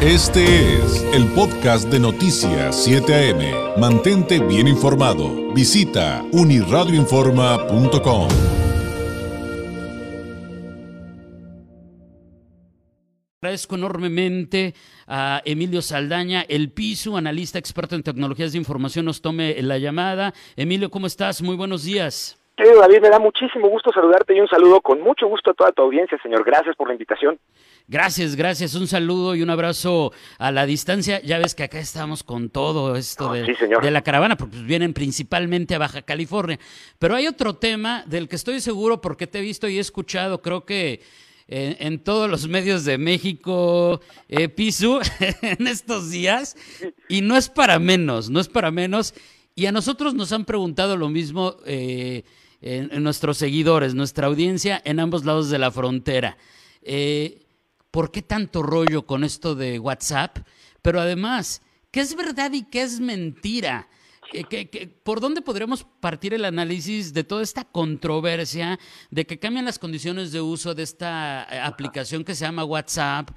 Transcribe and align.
Este 0.00 0.44
es 0.76 1.02
el 1.12 1.26
podcast 1.34 1.88
de 1.90 1.98
Noticias 1.98 2.84
7 2.84 3.32
AM. 3.32 3.80
Mantente 3.80 4.38
bien 4.38 4.68
informado. 4.68 5.52
Visita 5.52 6.22
uniradioinforma.com. 6.30 8.28
Agradezco 13.42 13.74
enormemente 13.74 14.74
a 15.08 15.42
Emilio 15.44 15.82
Saldaña, 15.82 16.44
el 16.48 16.70
PISU, 16.70 17.16
analista 17.16 17.58
experto 17.58 17.96
en 17.96 18.04
tecnologías 18.04 18.52
de 18.52 18.58
información, 18.58 19.04
nos 19.04 19.20
tome 19.20 19.60
la 19.62 19.78
llamada. 19.78 20.32
Emilio, 20.54 20.90
¿cómo 20.90 21.08
estás? 21.08 21.42
Muy 21.42 21.56
buenos 21.56 21.82
días. 21.82 22.38
Querido 22.56 22.80
David, 22.80 23.00
me 23.02 23.08
da 23.08 23.18
muchísimo 23.18 23.68
gusto 23.68 23.90
saludarte 23.92 24.36
y 24.36 24.40
un 24.40 24.48
saludo 24.48 24.80
con 24.80 25.00
mucho 25.00 25.26
gusto 25.26 25.50
a 25.50 25.54
toda 25.54 25.72
tu 25.72 25.82
audiencia, 25.82 26.18
señor. 26.22 26.44
Gracias 26.44 26.76
por 26.76 26.86
la 26.86 26.94
invitación. 26.94 27.38
Gracias, 27.90 28.36
gracias. 28.36 28.74
Un 28.74 28.86
saludo 28.86 29.34
y 29.34 29.40
un 29.40 29.48
abrazo 29.48 30.12
a 30.36 30.52
la 30.52 30.66
distancia. 30.66 31.22
Ya 31.22 31.38
ves 31.38 31.54
que 31.54 31.62
acá 31.62 31.80
estamos 31.80 32.22
con 32.22 32.50
todo 32.50 32.94
esto 32.96 33.32
de, 33.32 33.56
de 33.82 33.90
la 33.90 34.02
caravana, 34.02 34.36
porque 34.36 34.56
pues, 34.56 34.66
vienen 34.66 34.92
principalmente 34.92 35.74
a 35.74 35.78
Baja 35.78 36.02
California. 36.02 36.58
Pero 36.98 37.16
hay 37.16 37.26
otro 37.26 37.56
tema 37.56 38.04
del 38.06 38.28
que 38.28 38.36
estoy 38.36 38.60
seguro 38.60 39.00
porque 39.00 39.26
te 39.26 39.38
he 39.38 39.42
visto 39.42 39.68
y 39.68 39.78
he 39.78 39.80
escuchado, 39.80 40.42
creo 40.42 40.66
que 40.66 41.00
en, 41.48 41.98
todos 42.00 42.28
los 42.30 42.46
medios 42.46 42.84
de 42.84 42.98
México, 42.98 44.02
eh, 44.28 44.50
Pisu, 44.50 45.00
en 45.40 45.66
estos 45.66 46.10
días. 46.10 46.56
Y 47.08 47.22
no 47.22 47.38
es 47.38 47.48
para 47.48 47.78
menos, 47.78 48.28
no 48.28 48.38
es 48.38 48.48
para 48.48 48.70
menos. 48.70 49.14
Y 49.54 49.64
a 49.64 49.72
nosotros 49.72 50.12
nos 50.12 50.30
han 50.32 50.44
preguntado 50.44 50.98
lo 50.98 51.08
mismo 51.08 51.56
eh, 51.64 52.24
en, 52.60 53.02
nuestros 53.02 53.38
seguidores, 53.38 53.94
nuestra 53.94 54.26
audiencia 54.26 54.80
en 54.84 55.00
ambos 55.00 55.24
lados 55.24 55.48
de 55.48 55.58
la 55.58 55.70
frontera. 55.70 56.36
Eh, 56.82 57.47
¿Por 57.90 58.10
qué 58.10 58.22
tanto 58.22 58.62
rollo 58.62 59.06
con 59.06 59.24
esto 59.24 59.54
de 59.54 59.78
WhatsApp? 59.78 60.38
Pero 60.82 61.00
además, 61.00 61.62
¿qué 61.90 62.00
es 62.00 62.14
verdad 62.14 62.52
y 62.52 62.64
qué 62.64 62.82
es 62.82 63.00
mentira? 63.00 63.88
por 65.04 65.20
dónde 65.20 65.40
podríamos 65.40 65.86
partir 66.00 66.34
el 66.34 66.44
análisis 66.44 67.14
de 67.14 67.24
toda 67.24 67.42
esta 67.42 67.64
controversia 67.64 68.78
de 69.10 69.26
que 69.26 69.38
cambian 69.38 69.64
las 69.64 69.78
condiciones 69.78 70.32
de 70.32 70.40
uso 70.40 70.74
de 70.74 70.82
esta 70.82 71.46
eh, 71.50 71.58
aplicación 71.58 72.24
que 72.24 72.34
se 72.34 72.44
llama 72.44 72.64
WhatsApp? 72.64 73.30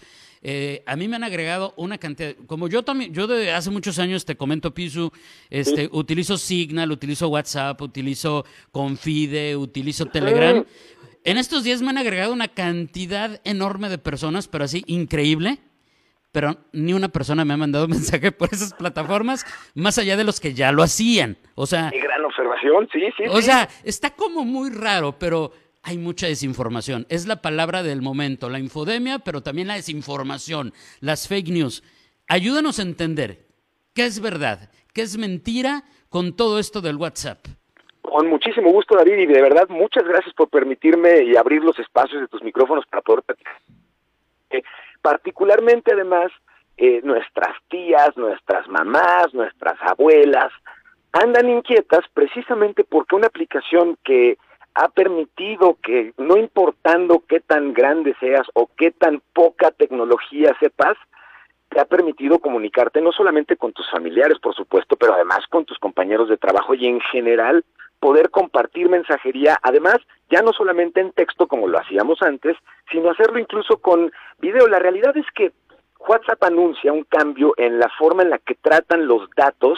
Eh, 0.43 0.83
a 0.87 0.95
mí 0.95 1.07
me 1.07 1.15
han 1.15 1.23
agregado 1.23 1.73
una 1.77 1.99
cantidad, 1.99 2.35
como 2.47 2.67
yo 2.67 2.83
también, 2.83 3.13
yo 3.13 3.27
de 3.27 3.51
hace 3.51 3.69
muchos 3.69 3.99
años 3.99 4.25
te 4.25 4.35
comento, 4.35 4.73
Pisu, 4.73 5.11
este, 5.51 5.87
utilizo 5.91 6.35
Signal, 6.37 6.91
utilizo 6.91 7.29
WhatsApp, 7.29 7.79
utilizo 7.79 8.43
Confide, 8.71 9.55
utilizo 9.55 10.07
Telegram. 10.07 10.65
En 11.23 11.37
estos 11.37 11.63
días 11.63 11.81
me 11.81 11.89
han 11.89 11.97
agregado 11.97 12.33
una 12.33 12.47
cantidad 12.47 13.41
enorme 13.43 13.89
de 13.89 13.97
personas, 13.97 14.47
pero 14.47 14.63
así 14.63 14.83
increíble 14.87 15.59
pero 16.31 16.57
ni 16.71 16.93
una 16.93 17.09
persona 17.09 17.45
me 17.45 17.53
ha 17.53 17.57
mandado 17.57 17.87
mensaje 17.89 18.31
por 18.31 18.53
esas 18.53 18.73
plataformas, 18.73 19.45
más 19.75 19.97
allá 19.97 20.17
de 20.17 20.23
los 20.23 20.39
que 20.39 20.53
ya 20.53 20.71
lo 20.71 20.83
hacían. 20.83 21.37
O 21.55 21.65
sea. 21.65 21.89
Qué 21.91 21.99
gran 21.99 22.23
observación, 22.23 22.87
sí, 22.91 23.01
sí. 23.17 23.23
O 23.29 23.41
sea, 23.41 23.67
está 23.83 24.11
como 24.11 24.45
muy 24.45 24.69
raro, 24.69 25.17
pero 25.19 25.51
hay 25.83 25.97
mucha 25.97 26.27
desinformación. 26.27 27.05
Es 27.09 27.27
la 27.27 27.41
palabra 27.41 27.83
del 27.83 28.01
momento, 28.01 28.49
la 28.49 28.59
infodemia, 28.59 29.19
pero 29.19 29.41
también 29.41 29.67
la 29.67 29.75
desinformación, 29.75 30.73
las 30.99 31.27
fake 31.27 31.49
news. 31.49 31.83
Ayúdanos 32.27 32.79
a 32.79 32.83
entender 32.83 33.47
qué 33.93 34.05
es 34.05 34.19
verdad, 34.19 34.71
qué 34.93 35.01
es 35.01 35.17
mentira 35.17 35.83
con 36.09 36.35
todo 36.35 36.59
esto 36.59 36.81
del 36.81 36.95
WhatsApp. 36.95 37.45
Con 38.11 38.27
muchísimo 38.27 38.69
gusto, 38.71 38.97
David, 38.97 39.19
y 39.19 39.25
de 39.25 39.41
verdad 39.41 39.69
muchas 39.69 40.03
gracias 40.03 40.33
por 40.33 40.49
permitirme 40.49 41.23
y 41.23 41.37
abrir 41.37 41.63
los 41.63 41.79
espacios 41.79 42.19
de 42.19 42.27
tus 42.27 42.43
micrófonos 42.43 42.85
para 42.87 43.01
poder 43.01 43.23
Particularmente 45.01 45.93
además, 45.93 46.29
eh, 46.75 46.99
nuestras 47.05 47.55
tías, 47.69 48.09
nuestras 48.17 48.67
mamás, 48.67 49.33
nuestras 49.33 49.77
abuelas 49.83 50.51
andan 51.13 51.47
inquietas 51.49 52.01
precisamente 52.13 52.83
porque 52.83 53.15
una 53.15 53.27
aplicación 53.27 53.97
que 54.03 54.37
ha 54.75 54.89
permitido 54.89 55.77
que, 55.81 56.11
no 56.17 56.35
importando 56.35 57.23
qué 57.29 57.39
tan 57.39 57.73
grande 57.73 58.13
seas 58.19 58.45
o 58.55 58.69
qué 58.75 58.91
tan 58.91 59.21
poca 59.31 59.71
tecnología 59.71 60.53
sepas, 60.59 60.97
te 61.69 61.79
ha 61.79 61.85
permitido 61.85 62.39
comunicarte 62.39 62.99
no 62.99 63.13
solamente 63.13 63.55
con 63.55 63.71
tus 63.71 63.89
familiares, 63.89 64.37
por 64.39 64.53
supuesto, 64.53 64.97
pero 64.97 65.13
además 65.13 65.47
con 65.49 65.63
tus 65.63 65.79
compañeros 65.79 66.27
de 66.27 66.35
trabajo 66.35 66.73
y 66.73 66.87
en 66.87 66.99
general 66.99 67.63
poder 68.01 68.31
compartir 68.31 68.89
mensajería, 68.89 69.59
además, 69.61 69.97
ya 70.29 70.41
no 70.41 70.51
solamente 70.53 70.99
en 70.99 71.11
texto 71.11 71.47
como 71.47 71.67
lo 71.67 71.77
hacíamos 71.77 72.21
antes, 72.23 72.57
sino 72.91 73.11
hacerlo 73.11 73.37
incluso 73.37 73.77
con 73.77 74.11
video. 74.39 74.67
La 74.67 74.79
realidad 74.79 75.15
es 75.15 75.25
que 75.35 75.51
WhatsApp 75.99 76.43
anuncia 76.43 76.91
un 76.91 77.03
cambio 77.03 77.53
en 77.57 77.77
la 77.77 77.89
forma 77.99 78.23
en 78.23 78.31
la 78.31 78.39
que 78.39 78.55
tratan 78.55 79.07
los 79.07 79.29
datos 79.37 79.77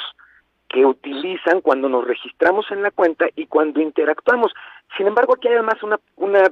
que 0.69 0.85
utilizan 0.85 1.59
cuando 1.59 1.89
nos 1.89 2.07
registramos 2.07 2.65
en 2.71 2.81
la 2.81 2.91
cuenta 2.91 3.27
y 3.35 3.45
cuando 3.45 3.81
interactuamos. 3.81 4.53
Sin 4.97 5.05
embargo, 5.05 5.33
aquí 5.33 5.49
hay 5.49 5.55
además 5.55 5.83
una, 5.83 5.99
una 6.15 6.43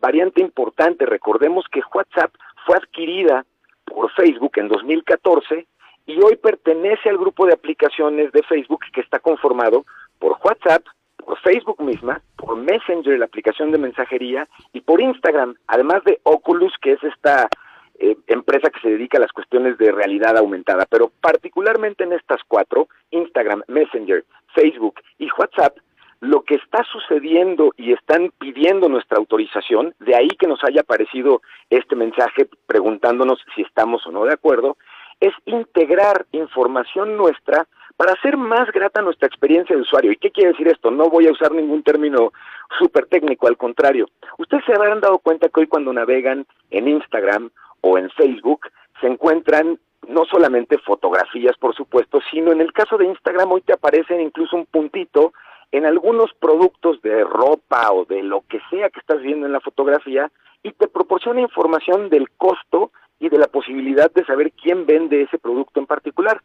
variante 0.00 0.40
importante. 0.40 1.04
Recordemos 1.04 1.66
que 1.70 1.82
WhatsApp 1.94 2.32
fue 2.64 2.76
adquirida 2.76 3.44
por 3.84 4.10
Facebook 4.12 4.52
en 4.56 4.68
2014 4.68 5.66
y 6.06 6.22
hoy 6.22 6.36
pertenece 6.36 7.10
al 7.10 7.18
grupo 7.18 7.44
de 7.44 7.52
aplicaciones 7.52 8.32
de 8.32 8.42
Facebook 8.44 8.80
que 8.94 9.02
está 9.02 9.18
conformado 9.18 9.84
por 10.18 10.38
WhatsApp, 10.42 10.82
por 11.28 11.38
Facebook 11.40 11.82
misma, 11.82 12.22
por 12.36 12.56
Messenger, 12.56 13.18
la 13.18 13.26
aplicación 13.26 13.70
de 13.70 13.76
mensajería, 13.76 14.48
y 14.72 14.80
por 14.80 14.98
Instagram, 14.98 15.56
además 15.66 16.02
de 16.04 16.18
Oculus, 16.22 16.72
que 16.80 16.92
es 16.92 17.04
esta 17.04 17.50
eh, 17.98 18.16
empresa 18.28 18.70
que 18.70 18.80
se 18.80 18.88
dedica 18.88 19.18
a 19.18 19.20
las 19.20 19.32
cuestiones 19.32 19.76
de 19.76 19.92
realidad 19.92 20.38
aumentada. 20.38 20.86
Pero 20.88 21.12
particularmente 21.20 22.04
en 22.04 22.14
estas 22.14 22.40
cuatro, 22.48 22.88
Instagram, 23.10 23.62
Messenger, 23.68 24.24
Facebook 24.54 25.02
y 25.18 25.28
WhatsApp, 25.38 25.76
lo 26.20 26.44
que 26.44 26.54
está 26.54 26.82
sucediendo 26.84 27.74
y 27.76 27.92
están 27.92 28.32
pidiendo 28.38 28.88
nuestra 28.88 29.18
autorización, 29.18 29.94
de 30.00 30.16
ahí 30.16 30.28
que 30.28 30.46
nos 30.46 30.64
haya 30.64 30.80
aparecido 30.80 31.42
este 31.68 31.94
mensaje 31.94 32.48
preguntándonos 32.66 33.38
si 33.54 33.60
estamos 33.60 34.06
o 34.06 34.12
no 34.12 34.24
de 34.24 34.32
acuerdo, 34.32 34.78
es 35.20 35.34
integrar 35.44 36.24
información 36.32 37.18
nuestra 37.18 37.66
para 37.98 38.12
hacer 38.12 38.36
más 38.36 38.70
grata 38.70 39.02
nuestra 39.02 39.26
experiencia 39.26 39.74
de 39.74 39.82
usuario. 39.82 40.12
¿Y 40.12 40.16
qué 40.16 40.30
quiere 40.30 40.52
decir 40.52 40.68
esto? 40.68 40.88
No 40.92 41.10
voy 41.10 41.26
a 41.26 41.32
usar 41.32 41.50
ningún 41.50 41.82
término 41.82 42.32
súper 42.78 43.06
técnico, 43.06 43.48
al 43.48 43.56
contrario. 43.56 44.08
Ustedes 44.38 44.64
se 44.66 44.72
habrán 44.72 45.00
dado 45.00 45.18
cuenta 45.18 45.48
que 45.48 45.60
hoy 45.60 45.66
cuando 45.66 45.92
navegan 45.92 46.46
en 46.70 46.86
Instagram 46.86 47.50
o 47.80 47.98
en 47.98 48.08
Facebook 48.10 48.60
se 49.00 49.08
encuentran 49.08 49.80
no 50.06 50.24
solamente 50.26 50.78
fotografías, 50.78 51.56
por 51.58 51.74
supuesto, 51.74 52.20
sino 52.30 52.52
en 52.52 52.60
el 52.60 52.72
caso 52.72 52.98
de 52.98 53.06
Instagram 53.06 53.50
hoy 53.50 53.62
te 53.62 53.72
aparecen 53.72 54.20
incluso 54.20 54.54
un 54.54 54.66
puntito 54.66 55.32
en 55.72 55.84
algunos 55.84 56.32
productos 56.34 57.02
de 57.02 57.24
ropa 57.24 57.90
o 57.90 58.04
de 58.04 58.22
lo 58.22 58.44
que 58.48 58.60
sea 58.70 58.90
que 58.90 59.00
estás 59.00 59.20
viendo 59.22 59.44
en 59.44 59.52
la 59.52 59.60
fotografía 59.60 60.30
y 60.62 60.70
te 60.70 60.86
proporciona 60.86 61.40
información 61.40 62.10
del 62.10 62.30
costo 62.30 62.92
y 63.18 63.28
de 63.28 63.38
la 63.38 63.48
posibilidad 63.48 64.08
de 64.12 64.24
saber 64.24 64.52
quién 64.52 64.86
vende 64.86 65.22
ese 65.22 65.38
producto 65.38 65.80
en 65.80 65.86
particular. 65.86 66.40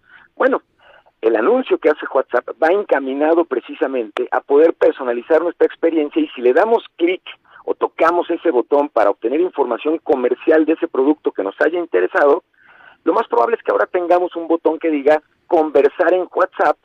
El 1.33 1.39
anuncio 1.39 1.79
que 1.79 1.89
hace 1.89 2.05
WhatsApp 2.13 2.47
va 2.61 2.67
encaminado 2.67 3.45
precisamente 3.45 4.27
a 4.29 4.39
poder 4.39 4.75
personalizar 4.75 5.41
nuestra 5.41 5.65
experiencia 5.65 6.21
y 6.21 6.27
si 6.27 6.41
le 6.41 6.53
damos 6.53 6.83
clic 6.95 7.23
o 7.65 7.73
tocamos 7.73 8.29
ese 8.29 8.51
botón 8.51 8.87
para 8.89 9.09
obtener 9.09 9.41
información 9.41 9.97
comercial 9.97 10.63
de 10.63 10.73
ese 10.73 10.87
producto 10.87 11.31
que 11.31 11.41
nos 11.41 11.55
haya 11.59 11.79
interesado, 11.79 12.43
lo 13.03 13.13
más 13.13 13.27
probable 13.27 13.55
es 13.55 13.63
que 13.63 13.71
ahora 13.71 13.87
tengamos 13.87 14.35
un 14.35 14.47
botón 14.47 14.77
que 14.77 14.91
diga 14.91 15.23
conversar 15.47 16.13
en 16.13 16.27
WhatsApp 16.31 16.77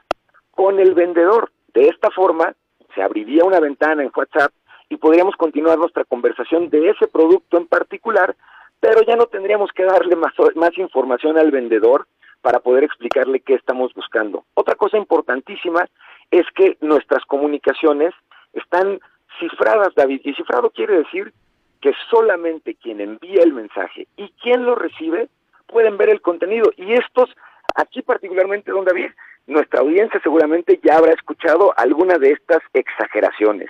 con 0.52 0.80
el 0.80 0.94
vendedor. 0.94 1.52
De 1.74 1.88
esta 1.88 2.10
forma, 2.10 2.54
se 2.94 3.02
abriría 3.02 3.44
una 3.44 3.60
ventana 3.60 4.02
en 4.02 4.10
WhatsApp 4.16 4.50
y 4.88 4.96
podríamos 4.96 5.36
continuar 5.36 5.76
nuestra 5.76 6.04
conversación 6.04 6.70
de 6.70 6.88
ese 6.88 7.06
producto 7.06 7.58
en 7.58 7.66
particular, 7.66 8.34
pero 8.80 9.02
ya 9.02 9.14
no 9.14 9.26
tendríamos 9.26 9.70
que 9.72 9.84
darle 9.84 10.16
más, 10.16 10.32
más 10.54 10.78
información 10.78 11.36
al 11.36 11.50
vendedor 11.50 12.06
para 12.40 12.60
poder 12.60 12.84
explicarle 12.84 13.40
qué 13.40 13.54
estamos 13.54 13.92
buscando. 13.94 14.44
Otra 14.54 14.74
cosa 14.74 14.96
importantísima 14.96 15.88
es 16.30 16.46
que 16.54 16.76
nuestras 16.80 17.24
comunicaciones 17.24 18.14
están 18.52 19.00
cifradas, 19.38 19.94
David, 19.94 20.20
y 20.24 20.34
cifrado 20.34 20.70
quiere 20.70 20.98
decir 20.98 21.32
que 21.80 21.92
solamente 22.10 22.74
quien 22.74 23.00
envía 23.00 23.42
el 23.42 23.52
mensaje 23.52 24.08
y 24.16 24.28
quien 24.42 24.64
lo 24.64 24.74
recibe 24.74 25.28
pueden 25.66 25.96
ver 25.96 26.10
el 26.10 26.20
contenido. 26.20 26.70
Y 26.76 26.92
estos, 26.92 27.30
aquí 27.74 28.02
particularmente, 28.02 28.72
don 28.72 28.84
David, 28.84 29.10
nuestra 29.46 29.80
audiencia 29.80 30.20
seguramente 30.22 30.80
ya 30.82 30.96
habrá 30.96 31.12
escuchado 31.12 31.72
alguna 31.76 32.18
de 32.18 32.32
estas 32.32 32.60
exageraciones, 32.72 33.68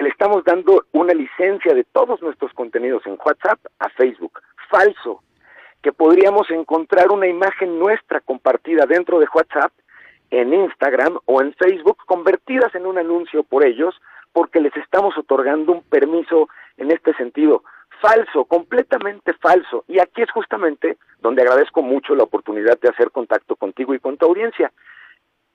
le 0.00 0.08
estamos 0.08 0.44
dando 0.44 0.84
una 0.92 1.14
licencia 1.14 1.74
de 1.74 1.84
todos 1.84 2.20
nuestros 2.22 2.52
contenidos 2.52 3.06
en 3.06 3.18
WhatsApp 3.24 3.58
a 3.78 3.88
Facebook. 3.90 4.40
Falso 4.70 5.22
que 5.82 5.92
podríamos 5.92 6.50
encontrar 6.50 7.10
una 7.10 7.26
imagen 7.26 7.78
nuestra 7.78 8.20
compartida 8.20 8.86
dentro 8.86 9.18
de 9.18 9.28
WhatsApp, 9.32 9.72
en 10.30 10.52
Instagram 10.52 11.18
o 11.24 11.40
en 11.40 11.54
Facebook, 11.54 11.98
convertidas 12.04 12.74
en 12.74 12.86
un 12.86 12.98
anuncio 12.98 13.44
por 13.44 13.64
ellos, 13.64 13.98
porque 14.32 14.60
les 14.60 14.76
estamos 14.76 15.16
otorgando 15.16 15.72
un 15.72 15.82
permiso 15.82 16.48
en 16.76 16.90
este 16.90 17.14
sentido. 17.14 17.62
Falso, 18.00 18.44
completamente 18.44 19.32
falso. 19.34 19.84
Y 19.88 19.98
aquí 20.00 20.22
es 20.22 20.30
justamente 20.30 20.98
donde 21.20 21.42
agradezco 21.42 21.82
mucho 21.82 22.14
la 22.14 22.24
oportunidad 22.24 22.78
de 22.78 22.88
hacer 22.88 23.10
contacto 23.10 23.56
contigo 23.56 23.94
y 23.94 23.98
con 23.98 24.16
tu 24.16 24.26
audiencia. 24.26 24.70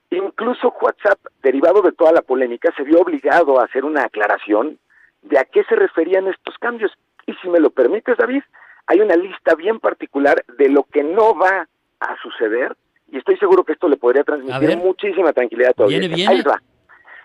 Incluso 0.10 0.74
WhatsApp, 0.82 1.20
derivado 1.42 1.82
de 1.82 1.92
toda 1.92 2.12
la 2.12 2.22
polémica, 2.22 2.74
se 2.76 2.84
vio 2.84 3.00
obligado 3.00 3.60
a 3.60 3.66
hacer 3.66 3.86
una 3.86 4.04
aclaración 4.04 4.80
de 5.22 5.40
a 5.40 5.46
qué 5.46 5.64
se 5.66 5.76
referían 5.76 6.28
estos 6.28 6.58
cambios. 6.58 6.92
Y 7.26 7.34
si 7.36 7.50
me 7.50 7.60
lo 7.60 7.70
permites, 7.70 8.18
David, 8.18 8.44
hay 8.88 9.00
una 9.00 9.16
lista 9.16 9.56
bien 9.56 9.80
particular 9.80 10.44
de 10.58 10.70
lo 10.70 10.84
que 10.84 11.04
no 11.04 11.36
va 11.36 11.68
a 12.00 12.16
suceder 12.22 12.76
y 13.12 13.18
estoy 13.18 13.38
seguro 13.38 13.64
que 13.64 13.74
esto 13.74 13.88
le 13.88 13.98
podría 13.98 14.24
transmitir 14.24 14.78
muchísima 14.78 15.34
tranquilidad 15.34 15.72
a 15.72 15.74
tu 15.74 15.84
audiencia. 15.84 16.30
Ahí 16.30 16.42
va. 16.42 16.62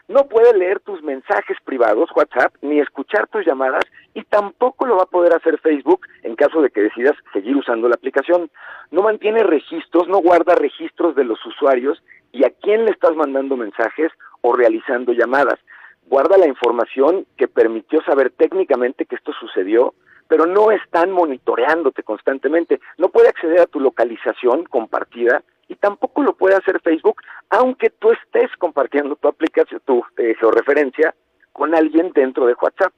No 0.09 0.27
puede 0.27 0.57
leer 0.57 0.81
tus 0.81 1.03
mensajes 1.03 1.59
privados, 1.65 2.09
WhatsApp, 2.15 2.55
ni 2.63 2.81
escuchar 2.81 3.27
tus 3.27 3.45
llamadas 3.45 3.85
y 4.15 4.23
tampoco 4.25 4.87
lo 4.87 4.97
va 4.97 5.03
a 5.03 5.07
poder 5.07 5.35
hacer 5.35 5.59
Facebook 5.59 6.07
en 6.23 6.35
caso 6.35 6.63
de 6.63 6.71
que 6.71 6.81
decidas 6.81 7.15
seguir 7.33 7.57
usando 7.57 7.89
la 7.89 7.95
aplicación. 7.95 8.51
No 8.91 9.03
mantiene 9.03 9.43
registros, 9.43 10.09
no 10.09 10.19
guarda 10.19 10.55
registros 10.55 11.15
de 11.15 11.25
los 11.25 11.45
usuarios 11.45 12.03
y 12.33 12.45
a 12.45 12.51
quién 12.51 12.87
le 12.87 12.91
estás 12.91 13.15
mandando 13.17 13.57
mensajes 13.57 14.11
o 14.41 14.55
realizando 14.55 15.13
llamadas. 15.13 15.59
Guarda 16.07 16.39
la 16.39 16.49
información 16.49 17.27
que 17.37 17.49
permitió 17.49 18.03
saber 18.03 18.31
técnicamente 18.31 19.05
que 19.05 19.17
esto 19.17 19.33
sucedió, 19.39 19.93
pero 20.29 20.47
no 20.47 20.71
están 20.71 21.11
monitoreándote 21.11 22.03
constantemente. 22.03 22.81
No 22.99 23.09
puede 23.09 23.29
acceder 23.29 23.61
a 23.61 23.67
tu 23.67 23.81
localización 23.81 24.65
compartida 24.65 25.43
y 25.69 25.75
tampoco 25.75 26.23
lo 26.23 26.35
puede 26.35 26.55
hacer 26.55 26.81
Facebook, 26.81 27.21
aunque 27.51 27.91
tú 27.91 28.13
estés 28.13 28.51
compartiendo 28.59 29.17
tu 29.17 29.29
aplicación, 29.29 29.81
tu 29.85 30.05
eh, 30.19 30.35
georreferencia 30.39 31.15
con 31.53 31.75
alguien 31.75 32.13
dentro 32.15 32.47
de 32.47 32.55
WhatsApp. 32.61 32.93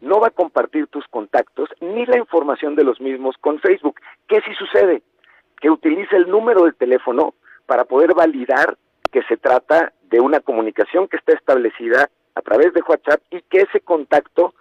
No 0.00 0.20
va 0.20 0.28
a 0.28 0.30
compartir 0.30 0.86
tus 0.88 1.06
contactos 1.08 1.68
ni 1.80 2.04
la 2.06 2.18
información 2.18 2.76
de 2.76 2.84
los 2.84 3.00
mismos 3.00 3.36
con 3.40 3.58
Facebook. 3.60 3.98
¿Qué 4.28 4.40
si 4.42 4.54
sucede? 4.54 5.02
Que 5.60 5.70
utiliza 5.70 6.16
el 6.16 6.30
número 6.30 6.64
del 6.64 6.74
teléfono 6.74 7.34
para 7.66 7.84
poder 7.84 8.14
validar 8.14 8.76
que 9.10 9.22
se 9.22 9.36
trata 9.36 9.92
de 10.02 10.20
una 10.20 10.40
comunicación 10.40 11.08
que 11.08 11.16
está 11.16 11.32
establecida 11.32 12.10
a 12.34 12.42
través 12.42 12.74
de 12.74 12.82
WhatsApp 12.86 13.22
y 13.30 13.40
que 13.42 13.62
ese 13.62 13.80
contacto 13.80 14.54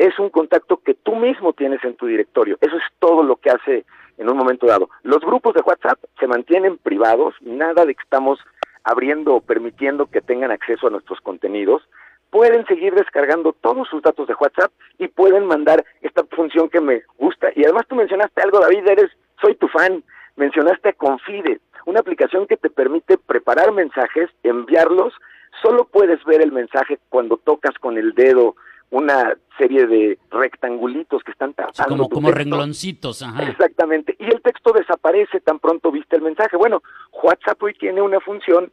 es 0.00 0.18
un 0.18 0.30
contacto 0.30 0.78
que 0.78 0.94
tú 0.94 1.14
mismo 1.14 1.52
tienes 1.52 1.84
en 1.84 1.94
tu 1.94 2.06
directorio. 2.06 2.56
Eso 2.62 2.74
es 2.74 2.82
todo 3.00 3.22
lo 3.22 3.36
que 3.36 3.50
hace 3.50 3.84
en 4.16 4.30
un 4.30 4.36
momento 4.38 4.66
dado. 4.66 4.88
Los 5.02 5.20
grupos 5.20 5.52
de 5.52 5.60
WhatsApp 5.60 5.98
se 6.18 6.26
mantienen 6.26 6.78
privados, 6.78 7.34
nada 7.42 7.84
de 7.84 7.94
que 7.94 8.02
estamos 8.02 8.38
abriendo 8.82 9.34
o 9.34 9.40
permitiendo 9.42 10.06
que 10.06 10.22
tengan 10.22 10.52
acceso 10.52 10.86
a 10.86 10.90
nuestros 10.90 11.20
contenidos. 11.20 11.82
Pueden 12.30 12.64
seguir 12.64 12.94
descargando 12.94 13.52
todos 13.52 13.88
sus 13.88 14.00
datos 14.00 14.26
de 14.26 14.34
WhatsApp 14.40 14.72
y 14.96 15.08
pueden 15.08 15.44
mandar 15.44 15.84
esta 16.00 16.24
función 16.34 16.70
que 16.70 16.80
me 16.80 17.02
gusta. 17.18 17.50
Y 17.54 17.64
además 17.64 17.86
tú 17.86 17.94
mencionaste 17.94 18.40
algo, 18.40 18.58
David, 18.58 18.88
eres, 18.88 19.10
soy 19.38 19.54
tu 19.56 19.68
fan. 19.68 20.02
Mencionaste 20.36 20.94
Confide, 20.94 21.60
una 21.84 22.00
aplicación 22.00 22.46
que 22.46 22.56
te 22.56 22.70
permite 22.70 23.18
preparar 23.18 23.70
mensajes, 23.72 24.30
enviarlos. 24.44 25.12
Solo 25.60 25.84
puedes 25.84 26.24
ver 26.24 26.40
el 26.40 26.52
mensaje 26.52 26.98
cuando 27.10 27.36
tocas 27.36 27.74
con 27.78 27.98
el 27.98 28.14
dedo 28.14 28.56
una 28.90 29.36
serie 29.56 29.86
de 29.86 30.18
rectangulitos 30.30 31.22
que 31.22 31.32
están 31.32 31.54
tapando. 31.54 31.88
como, 31.88 32.08
como 32.08 32.30
rengloncitos, 32.30 33.22
ajá. 33.22 33.44
Exactamente. 33.44 34.16
Y 34.18 34.24
el 34.24 34.40
texto 34.42 34.72
desaparece 34.72 35.40
tan 35.40 35.58
pronto 35.58 35.92
viste 35.92 36.16
el 36.16 36.22
mensaje. 36.22 36.56
Bueno, 36.56 36.82
WhatsApp 37.22 37.62
hoy 37.62 37.74
tiene 37.74 38.02
una 38.02 38.20
función 38.20 38.72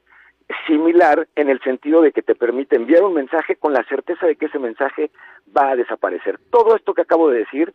similar 0.66 1.28
en 1.36 1.50
el 1.50 1.60
sentido 1.62 2.02
de 2.02 2.12
que 2.12 2.22
te 2.22 2.36
permite 2.36 2.76
enviar 2.78 3.04
un 3.04 3.14
mensaje 3.14 3.56
con 3.58 3.74
la 3.74 3.84
certeza 3.84 4.26
de 4.26 4.36
que 4.36 4.46
ese 4.46 4.60
mensaje 4.60 5.12
va 5.56 5.72
a 5.72 5.76
desaparecer. 5.76 6.40
Todo 6.50 6.76
esto 6.76 6.94
que 6.94 7.02
acabo 7.02 7.30
de 7.30 7.40
decir 7.40 7.74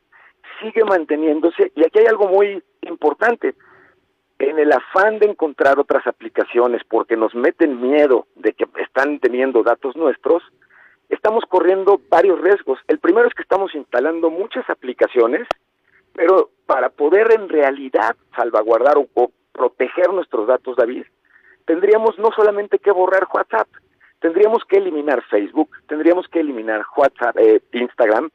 sigue 0.60 0.84
manteniéndose 0.84 1.72
y 1.74 1.84
aquí 1.84 1.98
hay 1.98 2.06
algo 2.06 2.28
muy 2.28 2.62
importante. 2.82 3.54
En 4.38 4.58
el 4.58 4.72
afán 4.72 5.18
de 5.18 5.26
encontrar 5.26 5.78
otras 5.78 6.06
aplicaciones 6.06 6.82
porque 6.88 7.16
nos 7.16 7.34
meten 7.34 7.80
miedo 7.80 8.26
de 8.34 8.54
que 8.54 8.66
están 8.82 9.20
teniendo 9.20 9.62
datos 9.62 9.94
nuestros, 9.94 10.42
estamos 11.12 11.44
corriendo 11.48 12.00
varios 12.08 12.40
riesgos. 12.40 12.78
El 12.88 12.98
primero 12.98 13.28
es 13.28 13.34
que 13.34 13.42
estamos 13.42 13.74
instalando 13.74 14.30
muchas 14.30 14.68
aplicaciones, 14.68 15.46
pero 16.14 16.50
para 16.66 16.88
poder 16.88 17.32
en 17.32 17.48
realidad 17.48 18.16
salvaguardar 18.34 18.96
o, 18.96 19.30
proteger 19.52 20.10
nuestros 20.12 20.48
datos, 20.48 20.76
David, 20.76 21.04
tendríamos 21.66 22.18
no 22.18 22.30
solamente 22.34 22.78
que 22.78 22.90
borrar 22.90 23.28
WhatsApp, 23.32 23.68
tendríamos 24.20 24.64
que 24.64 24.78
eliminar 24.78 25.22
Facebook, 25.28 25.68
tendríamos 25.86 26.26
que 26.28 26.40
eliminar 26.40 26.82
WhatsApp, 26.96 27.36
eh, 27.38 27.60
Instagram, 27.72 28.30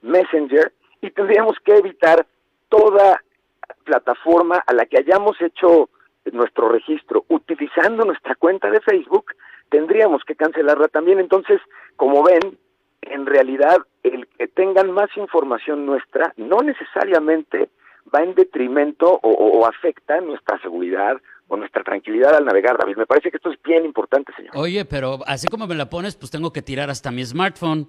Messenger 0.00 0.72
y 1.02 1.10
tendríamos 1.10 1.58
que 1.62 1.76
evitar 1.76 2.26
toda 2.70 3.22
plataforma 3.84 4.62
a 4.66 4.72
la 4.72 4.86
que 4.86 4.98
hayamos 4.98 5.40
hecho 5.42 5.90
nuestro 6.30 6.68
registro 6.68 7.24
utilizando 7.28 8.04
nuestra 8.04 8.34
cuenta 8.36 8.70
de 8.70 8.80
Facebook 8.80 9.32
tendríamos 9.70 10.22
que 10.24 10.36
cancelarla 10.36 10.88
también. 10.88 11.18
Entonces, 11.18 11.60
como 11.96 12.22
ven, 12.22 12.58
en 13.00 13.26
realidad 13.26 13.78
el 14.02 14.28
que 14.38 14.46
tengan 14.48 14.92
más 14.92 15.08
información 15.16 15.86
nuestra 15.86 16.32
no 16.36 16.58
necesariamente 16.60 17.70
va 18.14 18.22
en 18.22 18.34
detrimento 18.34 19.18
o, 19.22 19.66
afecta 19.66 20.20
nuestra 20.20 20.60
seguridad 20.60 21.16
o 21.48 21.56
nuestra 21.56 21.82
tranquilidad 21.82 22.34
al 22.34 22.44
navegar, 22.44 22.76
David. 22.76 22.96
Me 22.96 23.06
parece 23.06 23.30
que 23.30 23.36
esto 23.36 23.50
es 23.50 23.62
bien 23.62 23.84
importante, 23.84 24.32
señor. 24.34 24.52
Oye, 24.54 24.84
pero 24.84 25.18
así 25.26 25.48
como 25.48 25.66
me 25.66 25.74
la 25.74 25.88
pones, 25.88 26.16
pues 26.16 26.30
tengo 26.30 26.52
que 26.52 26.62
tirar 26.62 26.90
hasta 26.90 27.10
mi 27.10 27.24
smartphone. 27.24 27.88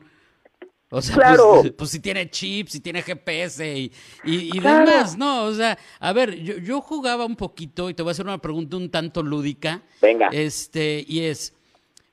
O 0.96 1.02
sea, 1.02 1.16
claro. 1.16 1.60
pues, 1.62 1.74
pues, 1.78 1.90
si 1.90 2.00
tiene 2.00 2.30
chip, 2.30 2.68
si 2.68 2.80
tiene 2.80 3.02
GPS 3.02 3.78
y, 3.78 3.92
y, 4.24 4.60
demás, 4.60 5.18
¿no? 5.18 5.46
O 5.46 5.54
sea, 5.54 5.78
a 6.00 6.14
ver, 6.14 6.36
yo, 6.44 6.58
yo 6.60 6.82
jugaba 6.82 7.26
un 7.26 7.36
poquito 7.36 7.90
y 7.90 7.96
te 7.96 8.04
voy 8.04 8.12
a 8.12 8.14
hacer 8.14 8.28
una 8.28 8.38
pregunta 8.38 8.78
un 8.78 8.92
tanto 8.92 9.24
lúdica. 9.24 9.82
Venga. 10.00 10.28
Este, 10.32 11.04
y 11.08 11.22
es, 11.22 11.56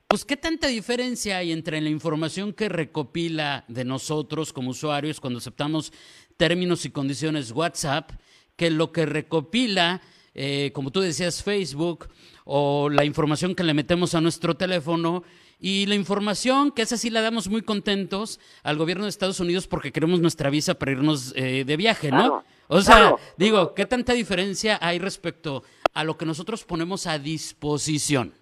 pues, 0.07 0.25
¿qué 0.25 0.35
tanta 0.35 0.67
diferencia 0.67 1.37
hay 1.37 1.51
entre 1.51 1.79
la 1.79 1.89
información 1.89 2.53
que 2.53 2.69
recopila 2.69 3.65
de 3.67 3.85
nosotros 3.85 4.51
como 4.51 4.71
usuarios 4.71 5.19
cuando 5.19 5.37
aceptamos 5.37 5.93
términos 6.35 6.83
y 6.85 6.89
condiciones 6.89 7.51
WhatsApp 7.51 8.13
que 8.55 8.71
lo 8.71 8.91
que 8.91 9.05
recopila, 9.05 10.01
eh, 10.33 10.71
como 10.73 10.89
tú 10.89 11.01
decías, 11.01 11.43
Facebook 11.43 12.09
o 12.45 12.89
la 12.89 13.05
información 13.05 13.53
que 13.53 13.63
le 13.63 13.75
metemos 13.75 14.15
a 14.15 14.21
nuestro 14.21 14.55
teléfono 14.55 15.23
y 15.61 15.85
la 15.85 15.93
información, 15.93 16.71
que 16.71 16.81
esa 16.81 16.97
sí 16.97 17.11
la 17.11 17.21
damos 17.21 17.47
muy 17.47 17.61
contentos 17.61 18.39
al 18.63 18.77
gobierno 18.77 19.03
de 19.03 19.09
Estados 19.09 19.39
Unidos 19.39 19.67
porque 19.67 19.91
queremos 19.91 20.19
nuestra 20.19 20.49
visa 20.49 20.73
para 20.73 20.91
irnos 20.91 21.33
eh, 21.37 21.63
de 21.63 21.77
viaje, 21.77 22.11
¿no? 22.11 22.43
o 22.67 22.81
sea, 22.81 23.15
digo, 23.37 23.75
¿qué 23.75 23.85
tanta 23.85 24.13
diferencia 24.13 24.79
hay 24.81 24.97
respecto 24.97 25.61
a 25.93 26.03
lo 26.03 26.17
que 26.17 26.25
nosotros 26.25 26.65
ponemos 26.65 27.05
a 27.05 27.19
disposición? 27.19 28.33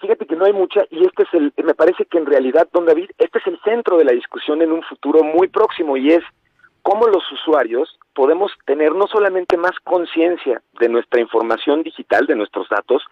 Fíjate 0.00 0.26
que 0.26 0.34
no 0.34 0.44
hay 0.44 0.52
mucha 0.52 0.80
y 0.90 1.04
este 1.04 1.22
es 1.22 1.28
el, 1.34 1.52
me 1.64 1.74
parece 1.74 2.04
que 2.04 2.18
en 2.18 2.26
realidad, 2.26 2.68
don 2.72 2.86
David, 2.86 3.10
este 3.18 3.38
es 3.38 3.46
el 3.46 3.60
centro 3.62 3.96
de 3.96 4.04
la 4.04 4.12
discusión 4.12 4.60
en 4.60 4.72
un 4.72 4.82
futuro 4.82 5.22
muy 5.22 5.48
próximo 5.48 5.96
y 5.96 6.10
es 6.10 6.22
cómo 6.82 7.06
los 7.06 7.22
usuarios 7.30 7.96
podemos 8.14 8.50
tener 8.64 8.92
no 8.92 9.06
solamente 9.06 9.56
más 9.56 9.72
conciencia 9.84 10.62
de 10.80 10.88
nuestra 10.88 11.20
información 11.20 11.82
digital, 11.82 12.26
de 12.26 12.34
nuestros 12.34 12.68
datos, 12.68 13.02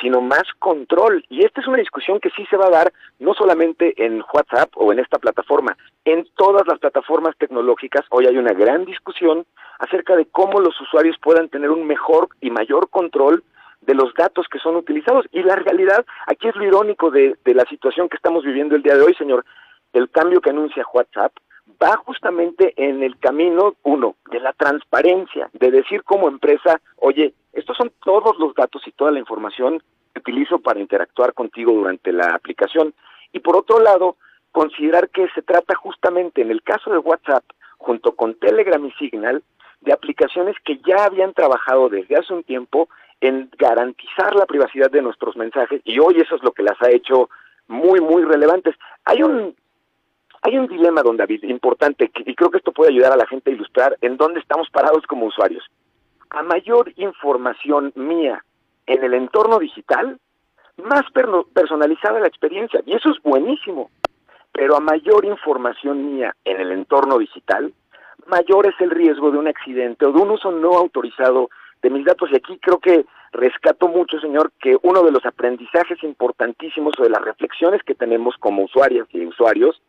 sino 0.00 0.20
más 0.20 0.44
control. 0.58 1.24
Y 1.28 1.44
esta 1.44 1.60
es 1.60 1.66
una 1.66 1.78
discusión 1.78 2.20
que 2.20 2.30
sí 2.30 2.44
se 2.50 2.56
va 2.56 2.66
a 2.66 2.70
dar 2.70 2.92
no 3.18 3.34
solamente 3.34 3.94
en 4.04 4.22
WhatsApp 4.32 4.70
o 4.76 4.92
en 4.92 4.98
esta 4.98 5.18
plataforma, 5.18 5.76
en 6.04 6.26
todas 6.36 6.66
las 6.66 6.78
plataformas 6.78 7.36
tecnológicas. 7.38 8.04
Hoy 8.10 8.26
hay 8.26 8.36
una 8.36 8.52
gran 8.52 8.84
discusión 8.84 9.46
acerca 9.78 10.16
de 10.16 10.26
cómo 10.26 10.60
los 10.60 10.80
usuarios 10.80 11.16
puedan 11.20 11.48
tener 11.48 11.70
un 11.70 11.86
mejor 11.86 12.28
y 12.40 12.50
mayor 12.50 12.88
control 12.90 13.42
de 13.82 13.94
los 13.94 14.14
datos 14.14 14.46
que 14.50 14.58
son 14.58 14.76
utilizados. 14.76 15.26
Y 15.32 15.42
la 15.42 15.56
realidad, 15.56 16.04
aquí 16.26 16.48
es 16.48 16.56
lo 16.56 16.64
irónico 16.64 17.10
de, 17.10 17.36
de 17.44 17.54
la 17.54 17.64
situación 17.64 18.08
que 18.08 18.16
estamos 18.16 18.44
viviendo 18.44 18.76
el 18.76 18.82
día 18.82 18.96
de 18.96 19.02
hoy, 19.02 19.14
señor. 19.14 19.44
El 19.92 20.10
cambio 20.10 20.40
que 20.40 20.50
anuncia 20.50 20.84
WhatsApp 20.92 21.32
va 21.82 21.96
justamente 21.96 22.74
en 22.76 23.02
el 23.02 23.18
camino, 23.18 23.74
uno, 23.82 24.16
de 24.30 24.40
la 24.40 24.52
transparencia, 24.52 25.50
de 25.52 25.70
decir 25.70 26.02
como 26.02 26.28
empresa, 26.28 26.80
oye, 26.96 27.34
estos 27.52 27.76
son 27.76 27.92
todos 28.02 28.38
los 28.38 28.54
datos 28.54 28.82
y 28.86 28.92
toda 28.92 29.10
la 29.10 29.18
información 29.18 29.82
que 30.12 30.20
utilizo 30.20 30.58
para 30.58 30.80
interactuar 30.80 31.34
contigo 31.34 31.72
durante 31.72 32.12
la 32.12 32.34
aplicación. 32.34 32.94
Y 33.32 33.40
por 33.40 33.56
otro 33.56 33.80
lado, 33.80 34.16
considerar 34.52 35.08
que 35.10 35.28
se 35.34 35.42
trata 35.42 35.74
justamente, 35.74 36.42
en 36.42 36.50
el 36.50 36.62
caso 36.62 36.90
de 36.90 36.98
WhatsApp, 36.98 37.44
junto 37.78 38.14
con 38.14 38.34
Telegram 38.34 38.84
y 38.84 38.92
Signal, 38.92 39.42
de 39.80 39.92
aplicaciones 39.92 40.56
que 40.64 40.78
ya 40.86 41.04
habían 41.04 41.34
trabajado 41.34 41.88
desde 41.88 42.16
hace 42.16 42.32
un 42.32 42.42
tiempo 42.42 42.88
en 43.20 43.50
garantizar 43.58 44.34
la 44.34 44.46
privacidad 44.46 44.90
de 44.90 45.02
nuestros 45.02 45.36
mensajes 45.36 45.80
y 45.84 45.98
hoy 45.98 46.16
eso 46.20 46.36
es 46.36 46.42
lo 46.42 46.52
que 46.52 46.62
las 46.62 46.80
ha 46.82 46.90
hecho 46.90 47.28
muy, 47.68 48.00
muy 48.00 48.22
relevantes. 48.22 48.74
Hay 49.04 49.22
un, 49.22 49.54
hay 50.46 50.58
un 50.58 50.66
dilema, 50.66 51.02
don 51.02 51.16
David, 51.16 51.42
importante, 51.44 52.10
y 52.14 52.34
creo 52.34 52.50
que 52.50 52.58
esto 52.58 52.70
puede 52.70 52.92
ayudar 52.92 53.12
a 53.12 53.16
la 53.16 53.26
gente 53.26 53.50
a 53.50 53.54
ilustrar 53.54 53.96
en 54.02 54.18
dónde 54.18 54.40
estamos 54.40 54.68
parados 54.68 55.02
como 55.06 55.24
usuarios. 55.24 55.64
A 56.28 56.42
mayor 56.42 56.92
información 56.96 57.94
mía 57.94 58.44
en 58.86 59.02
el 59.02 59.14
entorno 59.14 59.58
digital, 59.58 60.20
más 60.76 61.04
personalizada 61.54 62.20
la 62.20 62.26
experiencia, 62.26 62.82
y 62.84 62.92
eso 62.92 63.08
es 63.08 63.22
buenísimo. 63.22 63.90
Pero 64.52 64.76
a 64.76 64.80
mayor 64.80 65.24
información 65.24 66.14
mía 66.14 66.36
en 66.44 66.60
el 66.60 66.72
entorno 66.72 67.16
digital, 67.16 67.72
mayor 68.26 68.66
es 68.66 68.78
el 68.80 68.90
riesgo 68.90 69.30
de 69.30 69.38
un 69.38 69.48
accidente 69.48 70.04
o 70.04 70.12
de 70.12 70.20
un 70.20 70.30
uso 70.30 70.52
no 70.52 70.76
autorizado 70.76 71.48
de 71.80 71.88
mis 71.88 72.04
datos. 72.04 72.28
Y 72.30 72.36
aquí 72.36 72.58
creo 72.58 72.78
que 72.80 73.06
rescato 73.32 73.88
mucho, 73.88 74.20
señor, 74.20 74.52
que 74.60 74.76
uno 74.82 75.02
de 75.04 75.10
los 75.10 75.24
aprendizajes 75.24 76.04
importantísimos 76.04 76.92
o 76.98 77.02
de 77.02 77.10
las 77.10 77.22
reflexiones 77.22 77.82
que 77.82 77.94
tenemos 77.94 78.36
como 78.36 78.64
usuarias 78.64 79.06
y 79.10 79.24
usuarios 79.24 79.80